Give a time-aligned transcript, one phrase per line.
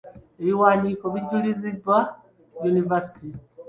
[0.41, 1.97] Ebiwandiiko ebijuliziddwa
[2.65, 3.27] Univerisity.